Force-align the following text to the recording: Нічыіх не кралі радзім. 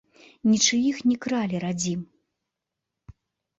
Нічыіх 0.51 0.95
не 1.09 1.17
кралі 1.27 1.55
радзім. 1.65 2.01